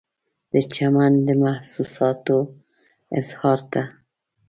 د 0.51 0.53
چمن 0.73 1.13
د 1.27 1.29
محسوساتو 1.43 2.37
و 2.43 2.51
اظهار 3.19 3.59
ته 3.71 3.83